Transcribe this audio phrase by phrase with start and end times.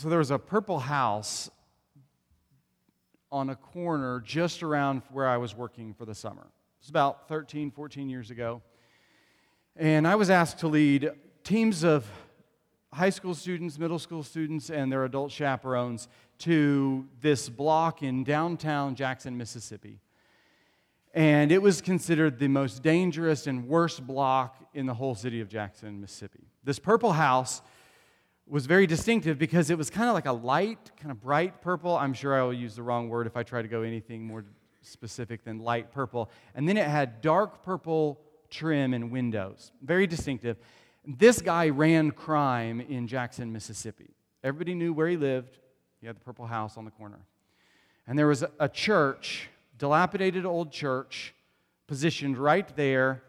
[0.00, 1.50] so there was a purple house
[3.30, 6.40] on a corner just around where I was working for the summer.
[6.40, 8.62] It was about 13, 14 years ago.
[9.76, 11.10] And I was asked to lead
[11.44, 12.06] teams of
[12.94, 16.08] high school students, middle school students, and their adult chaperones
[16.38, 20.00] to this block in downtown Jackson, Mississippi.
[21.12, 25.50] And it was considered the most dangerous and worst block in the whole city of
[25.50, 26.46] Jackson, Mississippi.
[26.64, 27.60] This purple house
[28.50, 31.96] was very distinctive because it was kind of like a light, kind of bright purple.
[31.96, 34.44] I'm sure I will use the wrong word if I try to go anything more
[34.82, 36.30] specific than light purple.
[36.54, 39.70] And then it had dark purple trim and windows.
[39.82, 40.56] Very distinctive.
[41.06, 44.10] This guy ran crime in Jackson, Mississippi.
[44.42, 45.58] Everybody knew where he lived.
[46.00, 47.20] He had the purple house on the corner.
[48.06, 51.34] And there was a church, dilapidated old church,
[51.86, 53.22] positioned right there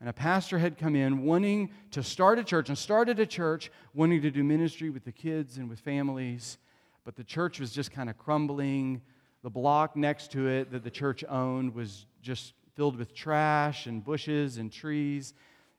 [0.00, 3.70] and a pastor had come in wanting to start a church and started a church
[3.94, 6.58] wanting to do ministry with the kids and with families.
[7.04, 9.02] But the church was just kind of crumbling.
[9.42, 14.04] The block next to it that the church owned was just filled with trash and
[14.04, 15.34] bushes and trees.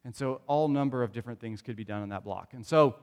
[0.05, 2.53] And so all number of different things could be done on that block.
[2.53, 2.95] And so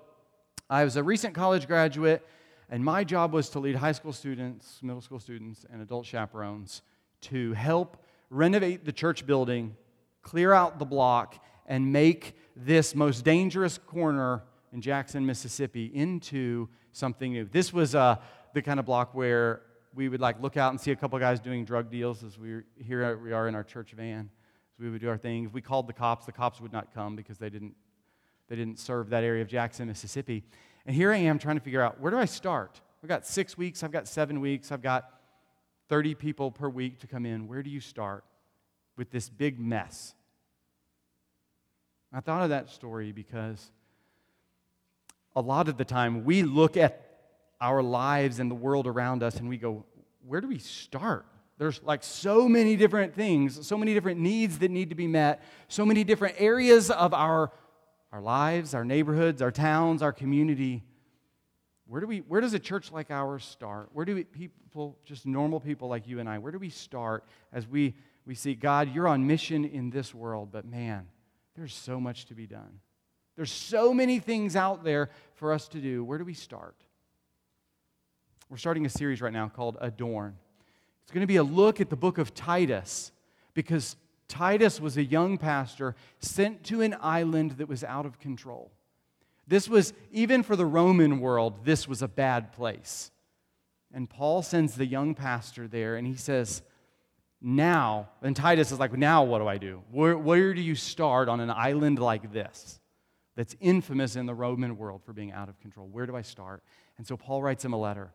[0.71, 2.27] i was a recent college graduate
[2.71, 6.83] and my job was to lead high school students middle school students and adult chaperones
[7.21, 7.97] to help
[8.31, 9.77] renovate the church building
[10.23, 14.43] clear out the block, and make this most dangerous corner
[14.73, 17.45] in Jackson, Mississippi into something new.
[17.45, 18.17] This was uh,
[18.55, 19.63] the kind of block where
[19.95, 22.61] we would like look out and see a couple guys doing drug deals as we
[22.77, 24.31] here we are in our church van.
[24.77, 25.45] So we would do our thing.
[25.45, 27.75] If we called the cops, the cops would not come because they didn't
[28.49, 30.45] they didn't serve that area of Jackson, Mississippi.
[30.87, 32.81] And here I am trying to figure out where do I start?
[33.03, 35.11] I've got six weeks, I've got seven weeks, I've got
[35.89, 37.49] 30 people per week to come in.
[37.49, 38.25] Where do you start?
[38.97, 40.15] With this big mess.
[42.13, 43.71] I thought of that story because
[45.35, 47.09] a lot of the time we look at
[47.61, 49.85] our lives and the world around us and we go,
[50.27, 51.27] where do we start?
[51.59, 55.43] There's like so many different things, so many different needs that need to be met,
[55.69, 57.53] so many different areas of our,
[58.13, 60.83] our lives, our neighborhoods, our towns, our community.
[61.87, 63.91] Where, do we, where does a church like ours start?
[63.93, 67.25] Where do we, people, just normal people like you and I, where do we start
[67.53, 67.95] as we
[68.27, 71.07] we see, God, you're on mission in this world, but man,
[71.57, 72.81] there's so much to be done.
[73.37, 76.05] There's so many things out there for us to do.
[76.05, 76.77] Where do we start?
[78.49, 80.37] We're starting a series right now called Adorn.
[81.03, 83.11] It's going to be a look at the book of Titus
[83.55, 83.97] because
[84.29, 88.71] Titus was a young pastor sent to an island that was out of control.
[89.47, 93.11] This was, even for the Roman world, this was a bad place.
[93.93, 96.63] And Paul sends the young pastor there and he says,
[97.43, 99.83] now, and Titus is like, now what do I do?
[99.91, 102.79] Where, where do you start on an island like this
[103.35, 105.89] that's infamous in the Roman world for being out of control?
[105.89, 106.63] Where do I start?
[106.99, 108.13] And so Paul writes him a letter.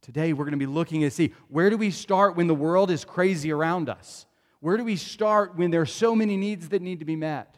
[0.00, 2.90] Today, we're going to be looking to see where do we start when the world
[2.90, 4.26] is crazy around us?
[4.58, 7.56] Where do we start when there are so many needs that need to be met?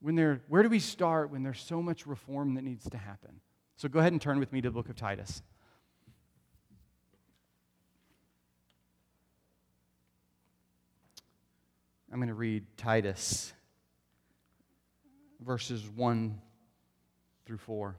[0.00, 3.40] When there, where do we start when there's so much reform that needs to happen?
[3.76, 5.42] So go ahead and turn with me to the book of Titus.
[12.10, 13.52] I'm going to read Titus
[15.40, 16.40] verses 1
[17.46, 17.96] through 4.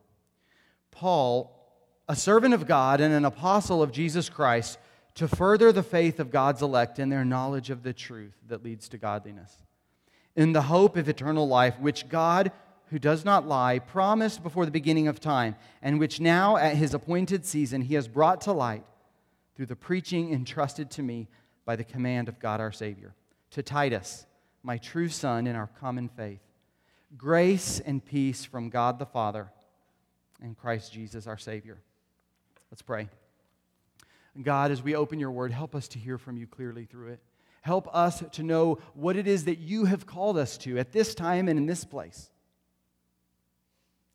[0.91, 1.55] Paul,
[2.07, 4.77] a servant of God and an apostle of Jesus Christ,
[5.15, 8.89] to further the faith of God's elect and their knowledge of the truth that leads
[8.89, 9.55] to godliness,
[10.35, 12.51] in the hope of eternal life, which God,
[12.89, 16.93] who does not lie, promised before the beginning of time, and which now, at his
[16.93, 18.85] appointed season, he has brought to light
[19.55, 21.27] through the preaching entrusted to me
[21.63, 23.13] by the command of God our Savior
[23.51, 24.25] to Titus,
[24.63, 26.41] my true son in our common faith.
[27.17, 29.51] Grace and peace from God the Father
[30.41, 31.79] and Christ Jesus our Savior.
[32.71, 33.09] Let's pray.
[34.41, 37.19] God, as we open your word, help us to hear from you clearly through it.
[37.61, 41.13] Help us to know what it is that you have called us to at this
[41.13, 42.29] time and in this place.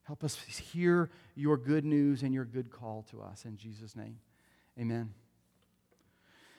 [0.04, 3.44] Help us hear your good news and your good call to us.
[3.44, 4.18] In Jesus' name,
[4.78, 5.12] amen.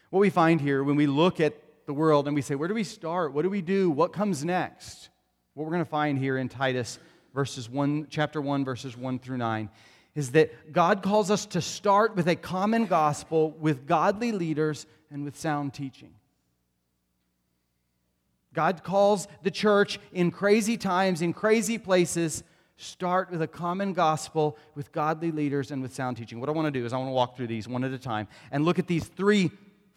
[0.09, 2.73] What we find here when we look at the world and we say, where do
[2.73, 3.33] we start?
[3.33, 3.89] What do we do?
[3.89, 5.09] What comes next?
[5.53, 6.99] What we're going to find here in Titus
[7.33, 9.69] verses 1 chapter 1 verses 1 through 9
[10.15, 15.25] is that God calls us to start with a common gospel with godly leaders and
[15.25, 16.13] with sound teaching.
[18.53, 22.43] God calls the church in crazy times, in crazy places,
[22.77, 26.39] start with a common gospel with godly leaders and with sound teaching.
[26.39, 27.99] What I want to do is I want to walk through these one at a
[27.99, 29.51] time and look at these three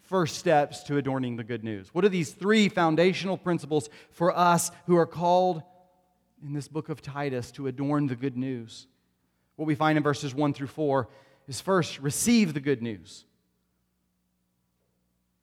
[0.09, 1.93] first steps to adorning the good news?
[1.93, 5.63] What are these three foundational principles for us who are called
[6.43, 8.87] in this book of Titus to adorn the good news?
[9.59, 11.09] what we find in verses 1 through 4
[11.49, 13.25] is first, receive the good news.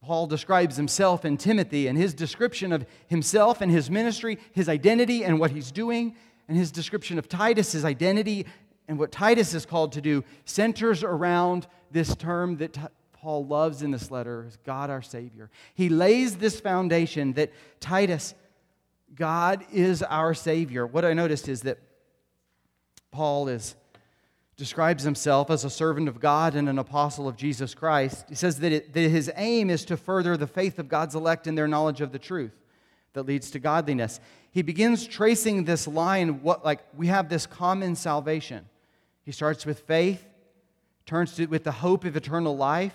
[0.03, 5.23] Paul describes himself and Timothy and his description of himself and his ministry, his identity
[5.23, 6.17] and what he's doing,
[6.49, 8.47] and his description of Titus, his identity
[8.89, 12.91] and what Titus is called to do, centers around this term that
[13.21, 15.51] Paul loves in this letter is God our Savior.
[15.75, 18.35] He lays this foundation that Titus,
[19.15, 20.87] God is our Savior.
[20.87, 21.79] What I noticed is that
[23.11, 23.75] Paul is
[24.57, 28.25] describes himself as a servant of God and an apostle of Jesus Christ.
[28.29, 31.47] He says that, it, that his aim is to further the faith of God's elect
[31.47, 32.53] in their knowledge of the truth
[33.13, 34.19] that leads to godliness.
[34.51, 38.67] He begins tracing this line, what like we have this common salvation.
[39.25, 40.25] He starts with faith,
[41.05, 42.95] turns to with the hope of eternal life,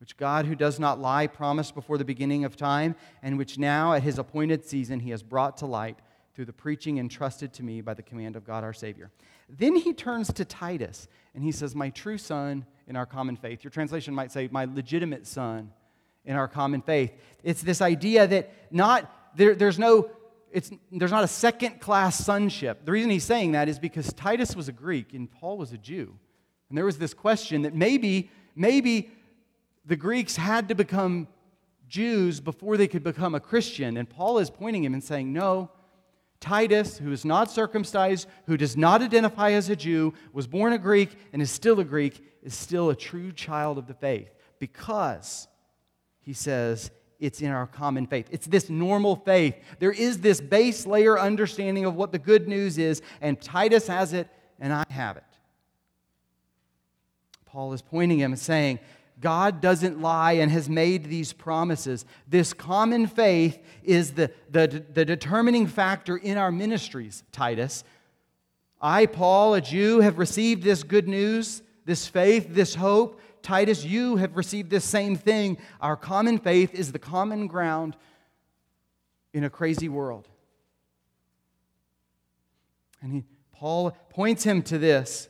[0.00, 3.92] which God, who does not lie, promised before the beginning of time, and which now,
[3.92, 5.98] at his appointed season, he has brought to light
[6.34, 9.10] through the preaching entrusted to me by the command of God our Savior.
[9.48, 13.64] Then he turns to Titus and he says, My true son in our common faith.
[13.64, 15.72] Your translation might say, My legitimate son
[16.24, 17.12] in our common faith.
[17.42, 20.10] It's this idea that not, there, there's no,
[20.52, 22.84] it's, there's not a second class sonship.
[22.84, 25.78] The reason he's saying that is because Titus was a Greek and Paul was a
[25.78, 26.14] Jew.
[26.68, 29.10] And there was this question that maybe, maybe
[29.88, 31.26] the Greeks had to become
[31.88, 33.96] Jews before they could become a Christian.
[33.96, 35.70] And Paul is pointing him and saying, No,
[36.40, 40.78] Titus, who is not circumcised, who does not identify as a Jew, was born a
[40.78, 45.48] Greek, and is still a Greek, is still a true child of the faith because,
[46.20, 48.28] he says, it's in our common faith.
[48.30, 49.56] It's this normal faith.
[49.78, 54.12] There is this base layer understanding of what the good news is, and Titus has
[54.12, 54.28] it,
[54.60, 55.24] and I have it.
[57.46, 58.78] Paul is pointing him and saying,
[59.20, 62.04] God doesn't lie and has made these promises.
[62.26, 67.84] This common faith is the, the, the determining factor in our ministries, Titus.
[68.80, 73.20] I, Paul, a Jew, have received this good news, this faith, this hope.
[73.42, 75.58] Titus, you have received this same thing.
[75.80, 77.96] Our common faith is the common ground
[79.32, 80.28] in a crazy world.
[83.02, 85.28] And he, Paul points him to this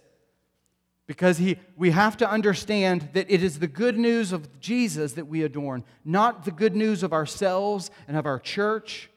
[1.09, 5.27] because he, we have to understand that it is the good news of Jesus that
[5.27, 9.11] we adorn, not the good news of ourselves and of our church.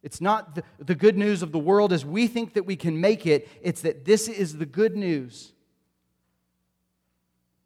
[0.00, 3.00] It's not the, the good news of the world as we think that we can
[3.00, 3.48] make it.
[3.60, 5.52] It's that this is the good news.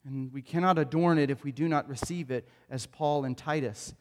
[0.07, 3.95] And we cannot adorn it if we do not receive it as Paul and Titus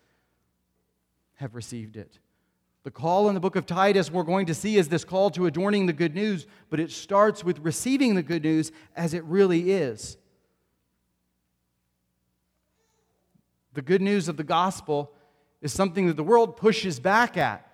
[1.36, 2.19] have received it.
[2.83, 5.45] The call in the book of Titus we're going to see is this call to
[5.45, 9.72] adorning the good news, but it starts with receiving the good news as it really
[9.72, 10.18] is.
[13.74, 15.13] The good news of the gospel
[15.62, 17.70] is something that the world pushes back at.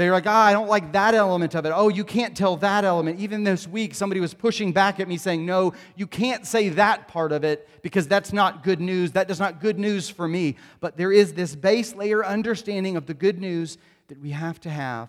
[0.00, 1.72] They're like, ah, I don't like that element of it.
[1.74, 3.20] Oh, you can't tell that element.
[3.20, 7.06] Even this week, somebody was pushing back at me saying, no, you can't say that
[7.06, 9.12] part of it because that's not good news.
[9.12, 10.56] That is not good news for me.
[10.80, 14.70] But there is this base layer understanding of the good news that we have to
[14.70, 15.08] have,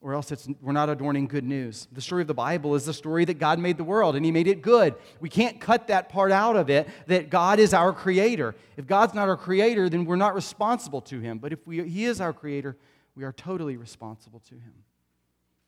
[0.00, 1.88] or else we're not adorning good news.
[1.92, 4.32] The story of the Bible is the story that God made the world and He
[4.32, 4.94] made it good.
[5.20, 8.54] We can't cut that part out of it that God is our creator.
[8.76, 11.38] If God's not our creator, then we're not responsible to Him.
[11.38, 12.76] But if we, He is our creator,
[13.18, 14.72] we are totally responsible to him.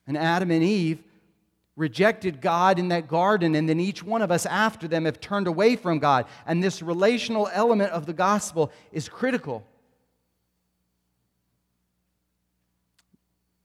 [0.07, 1.03] And Adam and Eve
[1.75, 5.47] rejected God in that garden, and then each one of us after them have turned
[5.47, 6.27] away from God.
[6.45, 9.65] And this relational element of the gospel is critical.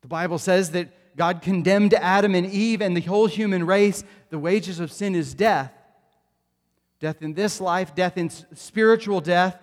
[0.00, 4.02] The Bible says that God condemned Adam and Eve and the whole human race.
[4.31, 5.73] The wages of sin is death.
[6.99, 9.61] Death in this life, death in spiritual death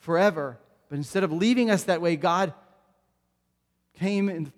[0.00, 0.58] forever.
[0.88, 2.52] But instead of leaving us that way, God
[3.94, 4.52] came in,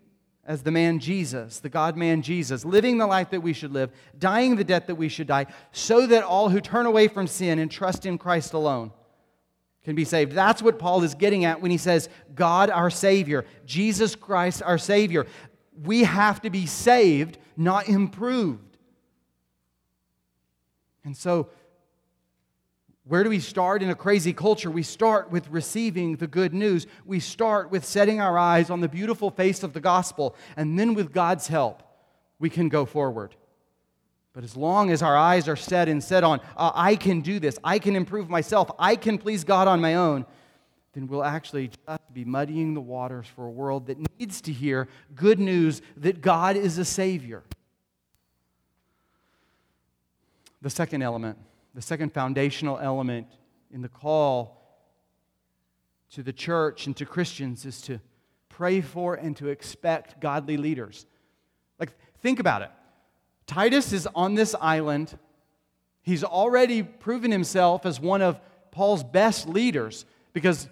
[0.44, 3.90] as the man Jesus, the God man Jesus, living the life that we should live,
[4.18, 7.58] dying the death that we should die, so that all who turn away from sin
[7.58, 8.92] and trust in Christ alone
[9.82, 10.32] can be saved.
[10.32, 14.78] That's what Paul is getting at when he says, God our Savior, Jesus Christ our
[14.78, 15.26] Savior.
[15.82, 18.76] We have to be saved, not improved.
[21.04, 21.50] And so
[23.08, 24.68] where do we start in a crazy culture?
[24.68, 26.88] We start with receiving the good news.
[27.04, 30.34] We start with setting our eyes on the beautiful face of the gospel.
[30.56, 31.84] And then, with God's help,
[32.40, 33.36] we can go forward.
[34.32, 37.38] But as long as our eyes are set and set on, uh, I can do
[37.38, 40.26] this, I can improve myself, I can please God on my own,
[40.92, 44.88] then we'll actually just be muddying the waters for a world that needs to hear
[45.14, 47.44] good news that God is a Savior.
[50.60, 51.38] The second element
[51.76, 53.26] the second foundational element
[53.70, 54.62] in the call
[56.10, 58.00] to the church and to Christians is to
[58.48, 61.04] pray for and to expect godly leaders.
[61.78, 61.92] Like,
[62.22, 62.70] think about it.
[63.46, 65.18] Titus is on this island.
[66.00, 68.40] He's already proven himself as one of
[68.70, 70.70] Paul's best leaders because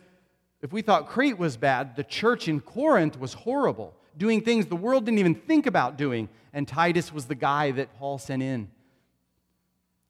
[0.62, 4.74] if we thought Crete was bad, the church in Corinth was horrible, doing things the
[4.74, 6.30] world didn't even think about doing.
[6.54, 8.70] And Titus was the guy that Paul sent in.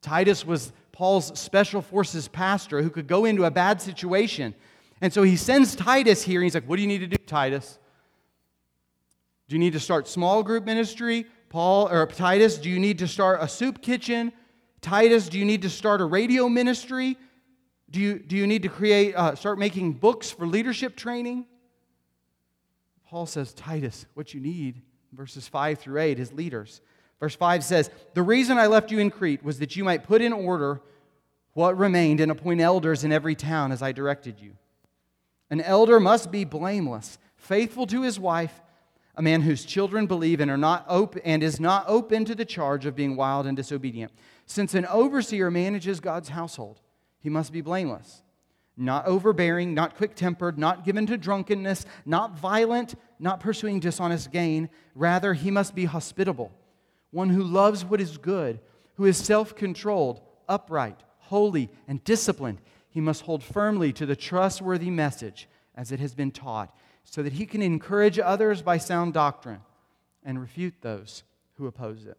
[0.05, 4.55] Titus was Paul's special forces pastor who could go into a bad situation.
[5.01, 7.17] And so he sends Titus here, and he's like, What do you need to do,
[7.17, 7.77] Titus?
[9.49, 11.25] Do you need to start small group ministry?
[11.49, 14.31] Paul or Titus, do you need to start a soup kitchen?
[14.79, 17.17] Titus, do you need to start a radio ministry?
[17.91, 21.45] Do you, do you need to create, uh, start making books for leadership training?
[23.05, 26.81] Paul says, Titus, what you need, verses 5 through 8, is leaders.
[27.19, 30.21] Verse 5 says, The reason I left you in Crete was that you might put
[30.21, 30.81] in order
[31.53, 34.57] what remained and appoint elders in every town as I directed you.
[35.49, 38.61] An elder must be blameless, faithful to his wife,
[39.15, 42.43] a man whose children believe and are not open and is not open to the
[42.43, 44.11] charge of being wild and disobedient.
[44.45, 46.81] Since an overseer manages God's household,
[47.19, 48.23] he must be blameless,
[48.75, 54.69] not overbearing, not quick tempered, not given to drunkenness, not violent, not pursuing dishonest gain.
[54.93, 56.51] Rather, he must be hospitable,
[57.15, 58.59] one who loves what is good,
[58.95, 62.59] who is self controlled, upright, holy, and disciplined.
[62.89, 67.33] He must hold firmly to the trustworthy message as it has been taught, so that
[67.33, 69.61] he can encourage others by sound doctrine
[70.23, 71.23] and refute those
[71.57, 72.17] who oppose it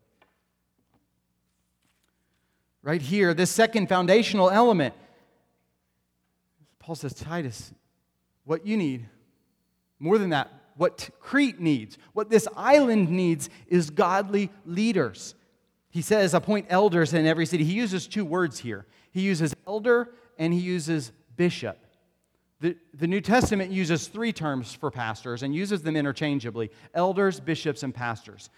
[2.87, 4.95] right here, this second foundational element.
[6.79, 7.73] Paul says, Titus,
[8.45, 9.09] what you need,
[9.99, 15.35] more than that, what Crete needs, what this island needs is godly leaders.
[15.91, 17.65] He says, appoint elders in every city.
[17.65, 18.87] He uses two words here.
[19.11, 21.79] He uses elder and he uses bishop.
[22.61, 27.83] The, the New Testament uses three terms for pastors and uses them interchangeably elders, bishops,
[27.83, 28.51] and pastors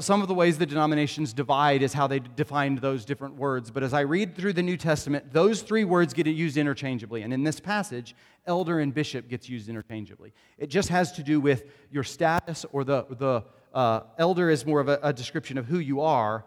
[0.00, 3.70] some of the ways the denominations divide is how they defined those different words.
[3.70, 7.22] But as I read through the New Testament, those three words get used interchangeably.
[7.22, 8.14] And in this passage,
[8.46, 10.32] elder and bishop gets used interchangeably.
[10.58, 14.80] It just has to do with your status, or the, the uh, elder is more
[14.80, 16.44] of a, a description of who you are,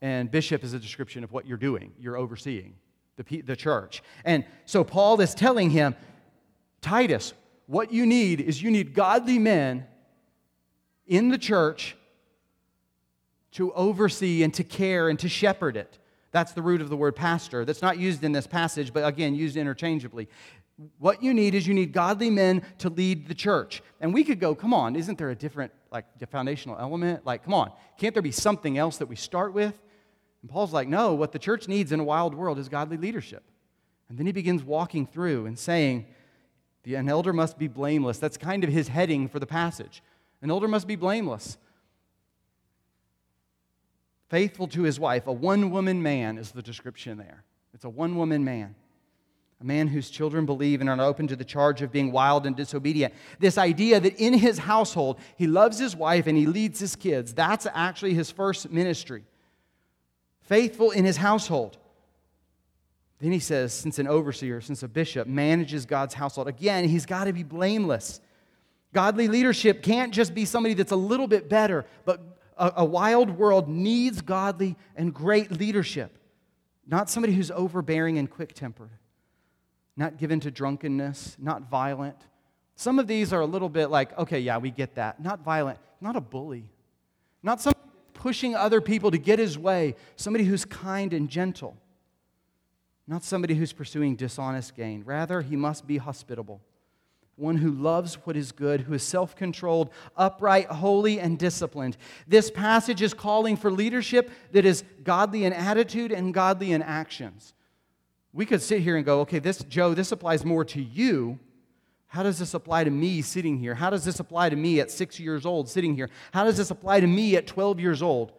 [0.00, 2.74] and bishop is a description of what you're doing, you're overseeing
[3.16, 4.02] the, the church.
[4.24, 5.94] And so Paul is telling him,
[6.80, 7.34] Titus,
[7.66, 9.86] what you need is you need godly men
[11.06, 11.96] in the church
[13.52, 15.98] to oversee and to care and to shepherd it.
[16.32, 17.64] That's the root of the word pastor.
[17.64, 20.28] That's not used in this passage, but again, used interchangeably.
[20.98, 23.82] What you need is you need godly men to lead the church.
[24.00, 27.26] And we could go, come on, isn't there a different, like, foundational element?
[27.26, 29.78] Like, come on, can't there be something else that we start with?
[30.42, 33.42] And Paul's like, no, what the church needs in a wild world is godly leadership.
[34.08, 36.06] And then he begins walking through and saying,
[36.86, 38.18] an elder must be blameless.
[38.18, 40.02] That's kind of his heading for the passage.
[40.40, 41.58] An elder must be blameless
[44.30, 45.26] faithful to his wife.
[45.26, 47.44] A one woman man is the description there.
[47.74, 48.74] It's a one woman man.
[49.60, 52.56] A man whose children believe and are open to the charge of being wild and
[52.56, 53.12] disobedient.
[53.38, 57.34] This idea that in his household, he loves his wife and he leads his kids.
[57.34, 59.24] That's actually his first ministry.
[60.40, 61.76] Faithful in his household.
[63.18, 67.24] Then he says, since an overseer, since a bishop manages God's household, again, he's got
[67.24, 68.22] to be blameless.
[68.94, 73.30] Godly leadership can't just be somebody that's a little bit better, but a, a wild
[73.38, 76.16] world needs godly and great leadership,
[76.86, 78.90] not somebody who's overbearing and quick tempered,
[79.96, 82.18] not given to drunkenness, not violent.
[82.76, 85.20] Some of these are a little bit like, okay, yeah, we get that.
[85.20, 86.70] Not violent, not a bully,
[87.42, 87.80] not somebody
[88.12, 91.76] pushing other people to get his way, somebody who's kind and gentle,
[93.06, 95.02] not somebody who's pursuing dishonest gain.
[95.04, 96.60] Rather, he must be hospitable
[97.40, 101.96] one who loves what is good, who is self controlled, upright, holy, and disciplined.
[102.28, 107.54] This passage is calling for leadership that is godly in attitude and godly in actions.
[108.32, 111.38] We could sit here and go, okay, this, Joe, this applies more to you.
[112.06, 113.74] How does this apply to me sitting here?
[113.74, 116.10] How does this apply to me at six years old sitting here?
[116.32, 118.32] How does this apply to me at 12 years old?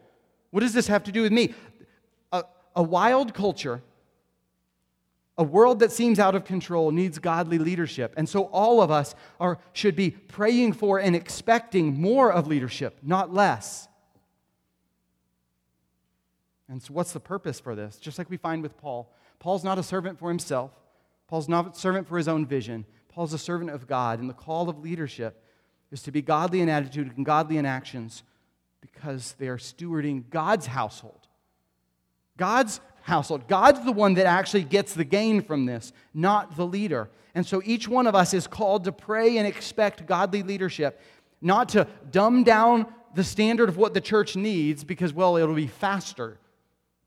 [0.51, 1.53] What does this have to do with me?
[2.31, 2.43] A,
[2.75, 3.81] a wild culture
[5.38, 8.13] a world that seems out of control needs godly leadership.
[8.17, 13.00] And so all of us are, should be praying for and expecting more of leadership,
[13.01, 13.88] not less.
[16.67, 17.97] And so, what's the purpose for this?
[17.97, 20.71] Just like we find with Paul, Paul's not a servant for himself,
[21.27, 22.85] Paul's not a servant for his own vision.
[23.09, 24.19] Paul's a servant of God.
[24.19, 25.43] And the call of leadership
[25.91, 28.23] is to be godly in attitude and godly in actions
[28.79, 31.27] because they are stewarding God's household.
[32.38, 33.48] God's household.
[33.48, 37.10] God's the one that actually gets the gain from this, not the leader.
[37.34, 41.01] And so each one of us is called to pray and expect godly leadership,
[41.41, 45.67] not to dumb down the standard of what the church needs because, well, it'll be
[45.67, 46.38] faster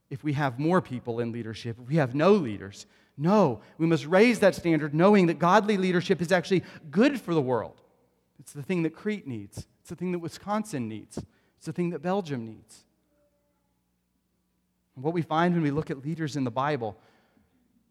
[0.09, 2.85] if we have more people in leadership, if we have no leaders.
[3.17, 7.41] No, we must raise that standard knowing that godly leadership is actually good for the
[7.41, 7.81] world.
[8.39, 11.17] It's the thing that Crete needs, it's the thing that Wisconsin needs,
[11.57, 12.83] it's the thing that Belgium needs.
[14.95, 16.97] And what we find when we look at leaders in the Bible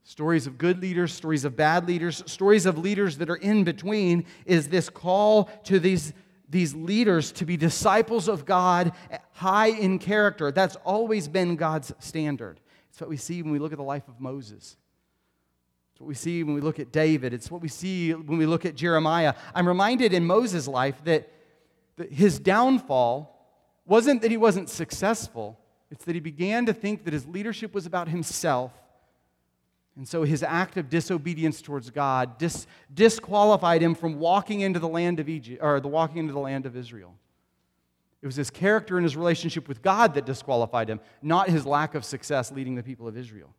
[0.04, 4.24] stories of good leaders, stories of bad leaders, stories of leaders that are in between
[4.44, 6.12] is this call to these,
[6.48, 8.92] these leaders to be disciples of God,
[9.32, 10.52] high in character.
[10.52, 12.60] That's always been God's standard.
[12.90, 14.76] It's what we see when we look at the life of Moses.
[15.92, 17.32] It's what we see when we look at David.
[17.32, 19.34] It's what we see when we look at Jeremiah.
[19.54, 21.32] I'm reminded in Moses' life that,
[21.96, 23.30] that his downfall
[23.86, 25.58] wasn't that he wasn't successful,
[25.90, 28.72] it's that he began to think that his leadership was about himself.
[29.96, 34.88] And so his act of disobedience towards God dis- disqualified him from walking into the
[34.88, 37.14] land of Egypt or the walking into the land of Israel.
[38.20, 41.94] It was his character and his relationship with God that disqualified him, not his lack
[41.94, 43.54] of success leading the people of Israel.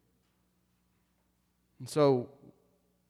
[1.79, 2.29] And so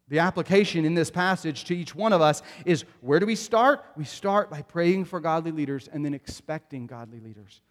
[0.07, 3.86] the application in this passage to each one of us is where do we start?
[3.95, 7.62] We start by praying for godly leaders and then expecting godly leaders.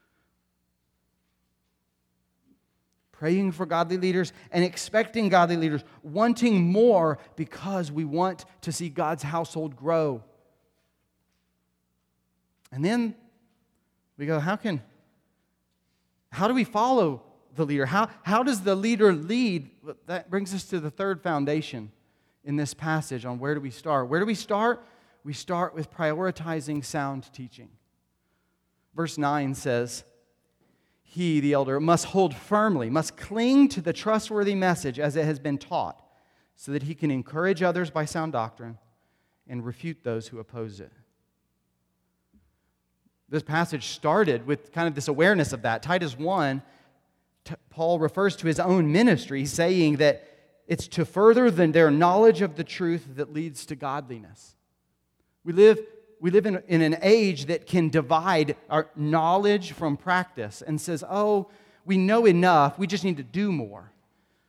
[3.25, 8.91] Praying for godly leaders and expecting godly leaders, wanting more because we want to see
[8.91, 10.23] God's household grow.
[12.71, 13.15] And then
[14.19, 14.83] we go, how can,
[16.33, 17.23] how do we follow
[17.55, 17.87] the leader?
[17.87, 19.71] How, how does the leader lead?
[20.05, 21.93] That brings us to the third foundation
[22.45, 24.11] in this passage on where do we start.
[24.11, 24.85] Where do we start?
[25.25, 27.71] We start with prioritizing sound teaching.
[28.95, 30.05] Verse 9 says,
[31.15, 35.39] He, the elder, must hold firmly, must cling to the trustworthy message as it has
[35.39, 36.05] been taught,
[36.57, 38.79] so that he can encourage others by sound doctrine
[39.47, 40.91] and refute those who oppose it.
[43.29, 45.85] This passage started with kind of this awareness of that.
[45.85, 46.61] Titus 1
[47.71, 50.27] Paul refers to his own ministry, saying that
[50.67, 54.57] it's to further than their knowledge of the truth that leads to godliness.
[55.45, 55.79] We live,
[56.21, 61.05] we live in, in an age that can divide our knowledge from practice and says,
[61.09, 61.49] oh,
[61.85, 63.93] we know enough, we just need to do more.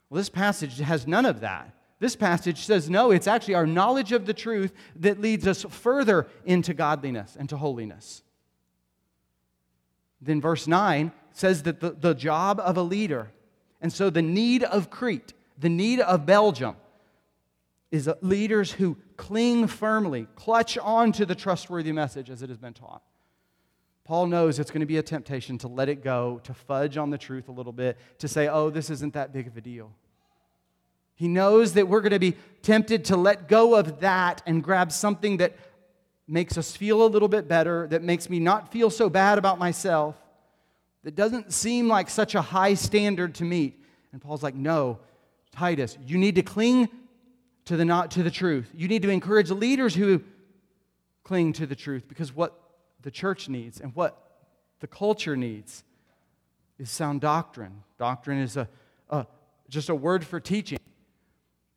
[0.09, 1.71] Well, this passage has none of that.
[1.99, 6.27] This passage says, no, it's actually our knowledge of the truth that leads us further
[6.45, 8.21] into godliness and to holiness.
[10.21, 13.31] Then, verse 9 says that the, the job of a leader,
[13.81, 16.75] and so the need of Crete, the need of Belgium,
[17.95, 22.73] is leaders who cling firmly, clutch on to the trustworthy message as it has been
[22.73, 23.01] taught.
[24.03, 27.09] Paul knows it's going to be a temptation to let it go, to fudge on
[27.09, 29.91] the truth a little bit, to say, oh, this isn't that big of a deal.
[31.15, 34.91] He knows that we're going to be tempted to let go of that and grab
[34.91, 35.55] something that
[36.27, 39.57] makes us feel a little bit better, that makes me not feel so bad about
[39.57, 40.15] myself
[41.03, 43.81] that doesn't seem like such a high standard to meet.
[44.11, 44.99] And Paul's like, no,
[45.51, 46.89] Titus, you need to cling
[47.65, 48.71] to the, not, to the truth.
[48.75, 50.21] You need to encourage leaders who
[51.23, 52.59] cling to the truth because what
[53.01, 54.21] the church needs and what
[54.79, 55.83] the culture needs
[56.77, 57.83] is sound doctrine.
[57.97, 58.67] Doctrine is a,
[59.09, 59.25] a
[59.69, 60.77] just a word for teaching.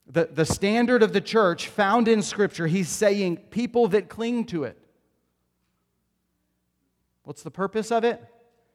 [0.07, 4.65] The, the standard of the church found in Scripture, he's saying people that cling to
[4.65, 4.79] it.
[7.25, 8.23] What's the purpose of it?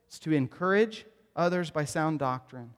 [0.08, 2.72] It's to encourage others by sound doctrine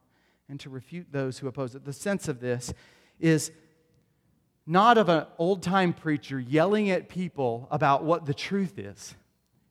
[0.48, 1.84] and to refute those who oppose it.
[1.84, 2.74] The sense of this
[3.20, 3.52] is
[4.68, 9.16] not of an old time preacher yelling at people about what the truth is.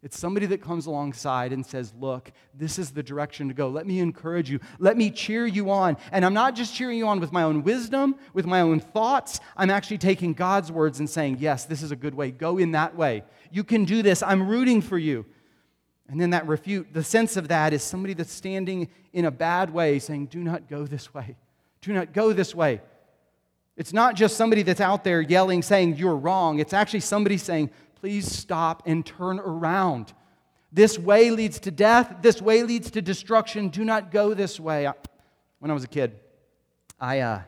[0.04, 3.70] It's somebody that comes alongside and says, Look, this is the direction to go.
[3.70, 4.60] Let me encourage you.
[4.78, 5.96] Let me cheer you on.
[6.12, 9.40] And I'm not just cheering you on with my own wisdom, with my own thoughts.
[9.56, 12.30] I'm actually taking God's words and saying, Yes, this is a good way.
[12.30, 13.24] Go in that way.
[13.50, 14.22] You can do this.
[14.22, 15.24] I'm rooting for you.
[16.06, 19.70] And then that refute, the sense of that is somebody that's standing in a bad
[19.70, 21.34] way saying, Do not go this way.
[21.80, 22.82] Do not go this way.
[23.76, 26.58] It's not just somebody that's out there yelling, saying, You're wrong.
[26.58, 30.12] It's actually somebody saying, Please stop and turn around.
[30.72, 32.16] This way leads to death.
[32.20, 33.68] This way leads to destruction.
[33.68, 34.90] Do not go this way.
[35.58, 36.18] When I was a kid,
[37.00, 37.42] I, uh,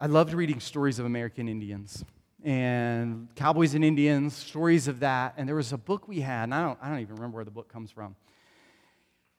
[0.00, 2.04] I loved reading stories of American Indians
[2.42, 5.34] and Cowboys and Indians, stories of that.
[5.36, 7.44] And there was a book we had, and I don't, I don't even remember where
[7.44, 8.14] the book comes from.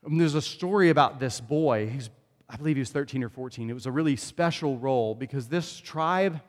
[0.04, 1.88] And there's a story about this boy.
[1.88, 2.10] He's,
[2.48, 3.68] I believe he was 13 or 14.
[3.68, 6.40] It was a really special role because this tribe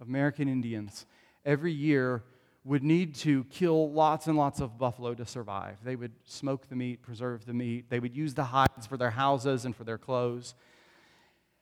[0.00, 1.06] of American Indians
[1.44, 2.22] every year
[2.64, 5.78] would need to kill lots and lots of buffalo to survive.
[5.82, 7.86] They would smoke the meat, preserve the meat.
[7.88, 10.54] They would use the hides for their houses and for their clothes.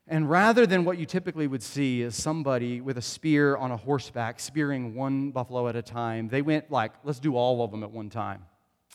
[0.09, 3.77] And rather than what you typically would see is somebody with a spear on a
[3.77, 7.83] horseback spearing one buffalo at a time, they went like, let's do all of them
[7.83, 8.45] at one time.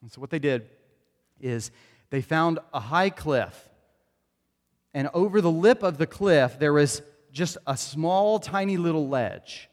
[0.01, 0.69] And so, what they did
[1.39, 1.71] is
[2.09, 3.69] they found a high cliff.
[4.93, 7.01] And over the lip of the cliff, there was
[7.31, 9.69] just a small, tiny little ledge.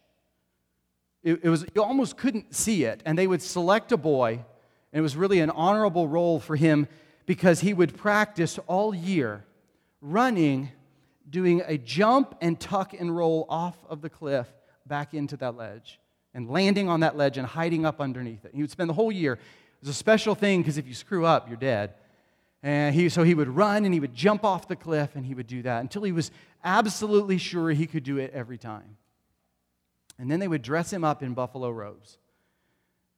[1.22, 3.02] It, it was, you almost couldn't see it.
[3.04, 4.44] And they would select a boy,
[4.92, 6.86] and it was really an honorable role for him
[7.26, 9.44] because he would practice all year
[10.00, 10.70] running,
[11.28, 14.46] doing a jump and tuck and roll off of the cliff
[14.86, 15.98] back into that ledge
[16.34, 18.52] and landing on that ledge and hiding up underneath it.
[18.54, 19.34] He would spend the whole year.
[19.34, 19.40] It
[19.80, 21.94] was a special thing because if you screw up, you're dead.
[22.62, 25.34] And he, so he would run and he would jump off the cliff and he
[25.34, 26.30] would do that until he was
[26.64, 28.96] absolutely sure he could do it every time.
[30.18, 32.18] And then they would dress him up in buffalo robes.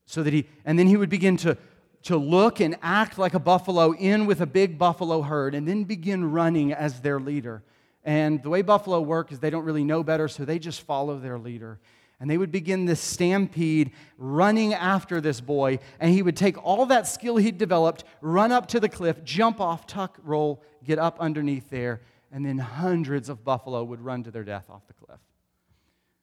[0.05, 1.57] So that he, and then he would begin to,
[2.03, 5.85] to look and act like a buffalo in with a big buffalo herd and then
[5.85, 7.62] begin running as their leader.
[8.05, 11.18] And the way buffalo work is they don't really know better, so they just follow
[11.18, 11.79] their leader.
[12.20, 15.78] And they would begin this stampede running after this boy.
[15.98, 19.59] And he would take all that skill he'd developed, run up to the cliff, jump
[19.59, 22.02] off, tuck, roll, get up underneath there.
[22.30, 25.18] And then hundreds of buffalo would run to their death off the cliff.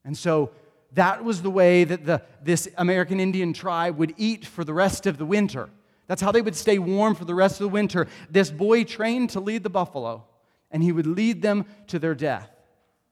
[0.06, 0.52] And so
[0.94, 5.08] that was the way that the, this American Indian tribe would eat for the rest
[5.08, 5.70] of the winter.
[6.06, 8.08] That's how they would stay warm for the rest of the winter.
[8.30, 10.24] This boy trained to lead the buffalo,
[10.72, 12.50] and he would lead them to their death.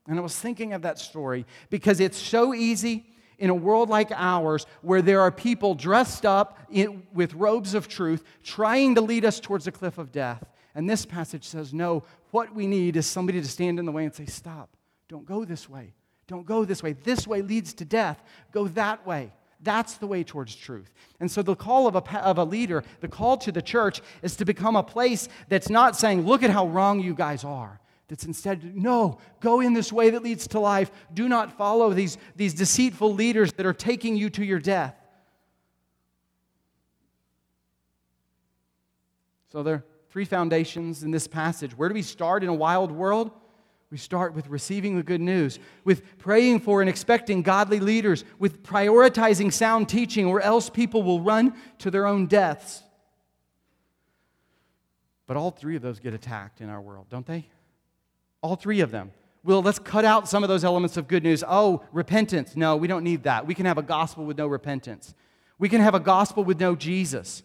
[0.07, 3.05] And I was thinking of that story because it's so easy
[3.37, 7.87] in a world like ours where there are people dressed up in, with robes of
[7.87, 10.43] truth trying to lead us towards a cliff of death.
[10.73, 14.05] And this passage says, no, what we need is somebody to stand in the way
[14.05, 14.69] and say, stop,
[15.07, 15.93] don't go this way.
[16.27, 16.93] Don't go this way.
[16.93, 18.23] This way leads to death.
[18.51, 19.31] Go that way.
[19.61, 20.91] That's the way towards truth.
[21.19, 24.35] And so, the call of a, of a leader, the call to the church, is
[24.37, 28.25] to become a place that's not saying, look at how wrong you guys are, that's
[28.25, 30.91] instead, no, go in this way that leads to life.
[31.13, 34.95] Do not follow these, these deceitful leaders that are taking you to your death.
[39.51, 41.75] So there are three foundations in this passage.
[41.77, 43.31] Where do we start in a wild world?
[43.89, 48.63] We start with receiving the good news, with praying for and expecting godly leaders, with
[48.63, 52.83] prioritizing sound teaching, or else people will run to their own deaths.
[55.27, 57.47] But all three of those get attacked in our world, don't they?
[58.41, 59.11] All three of them.
[59.43, 61.43] Well, let's cut out some of those elements of good news.
[61.47, 62.55] Oh, repentance.
[62.55, 63.45] No, we don't need that.
[63.45, 65.13] We can have a gospel with no repentance.
[65.59, 67.43] We can have a gospel with no Jesus.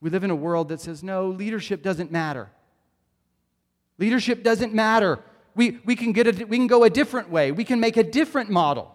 [0.00, 2.50] We live in a world that says, no, leadership doesn't matter.
[3.98, 5.20] Leadership doesn't matter.
[5.54, 7.52] We, we, can get a, we can go a different way.
[7.52, 8.94] We can make a different model.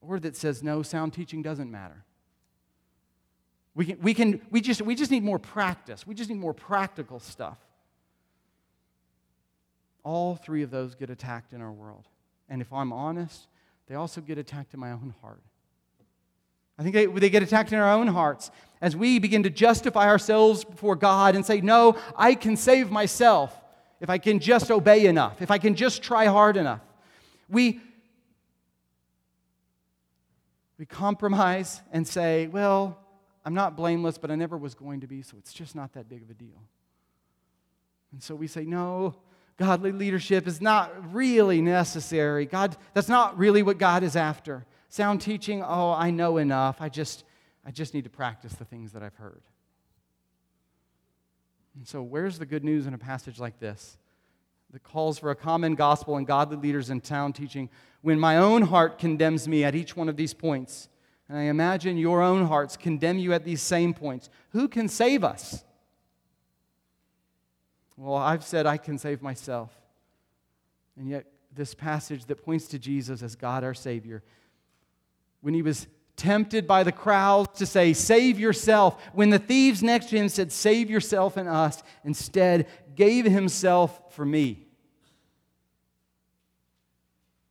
[0.00, 2.04] Or that says, no, sound teaching doesn't matter.
[3.74, 6.06] We, can, we, can, we, just, we just need more practice.
[6.06, 7.58] We just need more practical stuff.
[10.02, 12.06] All three of those get attacked in our world.
[12.48, 13.46] And if I'm honest,
[13.86, 15.42] they also get attacked in my own heart.
[16.78, 20.06] I think they, they get attacked in our own hearts as we begin to justify
[20.06, 23.54] ourselves before God and say, No, I can save myself
[24.00, 26.80] if I can just obey enough, if I can just try hard enough.
[27.50, 27.80] We,
[30.78, 32.98] we compromise and say, Well,
[33.44, 36.08] I'm not blameless, but I never was going to be, so it's just not that
[36.08, 36.62] big of a deal.
[38.12, 39.16] And so we say, No,
[39.60, 42.46] godly leadership is not really necessary.
[42.46, 44.64] God, that's not really what God is after.
[44.88, 46.80] Sound teaching, oh, I know enough.
[46.80, 47.24] I just,
[47.64, 49.42] I just need to practice the things that I've heard.
[51.76, 53.98] And so, where's the good news in a passage like this?
[54.72, 57.68] that calls for a common gospel and godly leaders in town teaching
[58.02, 60.88] when my own heart condemns me at each one of these points.
[61.28, 64.30] And I imagine your own hearts condemn you at these same points.
[64.50, 65.64] Who can save us?
[68.02, 69.70] Well, I've said I can save myself.
[70.96, 74.22] And yet, this passage that points to Jesus as God our Savior,
[75.42, 75.86] when he was
[76.16, 80.50] tempted by the crowds to say, Save yourself, when the thieves next to him said,
[80.50, 84.66] Save yourself and us, instead gave himself for me.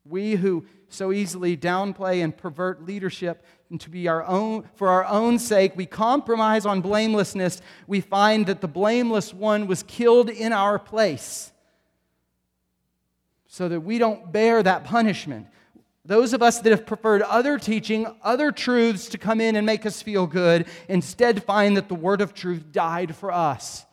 [0.04, 5.06] We who so easily downplay and pervert leadership and to be our own for our
[5.06, 7.62] own sake we compromise on blamelessness.
[7.88, 11.52] We find that the blameless one was killed in our place
[13.48, 15.48] so that we don't bear that punishment.
[16.06, 19.86] Those of us that have preferred other teaching other truths to come in and make
[19.86, 23.86] us feel good instead find that the word of truth died for us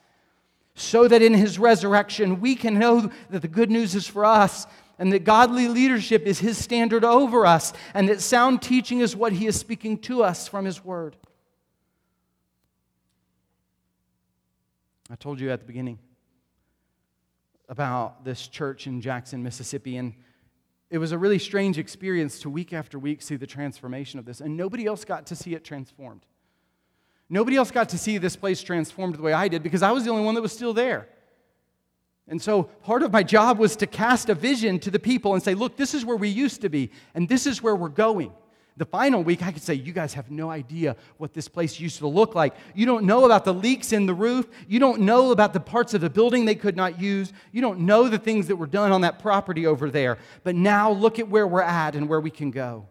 [0.74, 4.66] so that in his resurrection we can know that the good news is for us
[4.98, 9.32] and that godly leadership is His standard over us, and that sound teaching is what
[9.32, 11.16] He is speaking to us from His Word.
[15.10, 15.98] I told you at the beginning
[17.68, 20.14] about this church in Jackson, Mississippi, and
[20.90, 24.40] it was a really strange experience to week after week see the transformation of this,
[24.40, 26.24] and nobody else got to see it transformed.
[27.28, 30.04] Nobody else got to see this place transformed the way I did because I was
[30.04, 31.08] the only one that was still there.
[32.28, 35.42] And so part of my job was to cast a vision to the people and
[35.42, 38.32] say, look, this is where we used to be, and this is where we're going.
[38.78, 41.98] The final week, I could say, You guys have no idea what this place used
[41.98, 42.54] to look like.
[42.74, 44.46] You don't know about the leaks in the roof.
[44.68, 47.32] You don't know about the parts of the building they could not use.
[47.52, 50.18] You don't know the things that were done on that property over there.
[50.44, 52.86] But now look at where we're at and where we can go.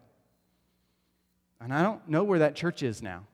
[1.60, 3.24] And I don't know where that church is now.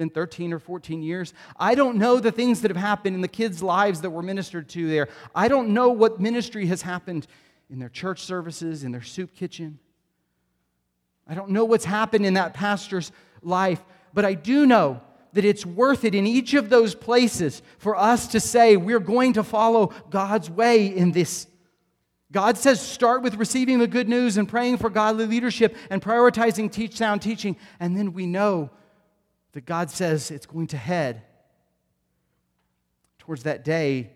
[0.00, 1.34] Been 13 or 14 years.
[1.58, 4.66] I don't know the things that have happened in the kids' lives that were ministered
[4.70, 5.10] to there.
[5.34, 7.26] I don't know what ministry has happened
[7.68, 9.78] in their church services, in their soup kitchen.
[11.28, 13.84] I don't know what's happened in that pastor's life,
[14.14, 15.02] but I do know
[15.34, 19.34] that it's worth it in each of those places for us to say we're going
[19.34, 21.46] to follow God's way in this.
[22.32, 26.72] God says start with receiving the good news and praying for godly leadership and prioritizing
[26.72, 28.70] teach sound teaching, and then we know
[29.52, 31.22] that God says it's going to head
[33.18, 34.10] towards that day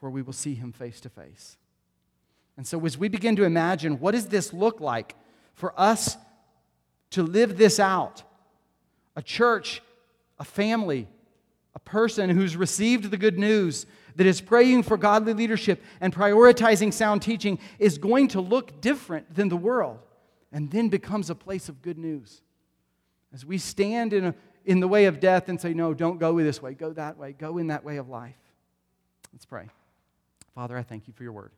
[0.00, 1.56] where we will see him face to face.
[2.56, 5.14] And so, as we begin to imagine what does this look like
[5.54, 6.16] for us
[7.10, 8.22] to live this out,
[9.14, 9.82] a church,
[10.38, 11.08] a family,
[11.74, 16.92] a person who's received the good news, that is praying for godly leadership and prioritizing
[16.92, 19.98] sound teaching, is going to look different than the world
[20.56, 22.40] and then becomes a place of good news.
[23.30, 26.38] As we stand in, a, in the way of death and say, No, don't go
[26.38, 28.38] this way, go that way, go in that way of life.
[29.34, 29.68] Let's pray.
[30.54, 31.52] Father, I thank you for your word.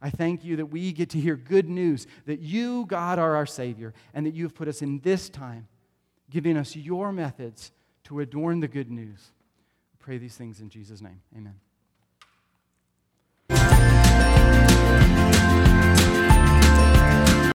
[0.00, 3.44] I thank you that we get to hear good news that you, God, are our
[3.44, 5.68] Savior, and that you have put us in this time,
[6.30, 7.70] giving us your methods
[8.04, 9.20] to adorn the good news.
[9.92, 11.20] I pray these things in Jesus' name.
[11.36, 11.56] Amen.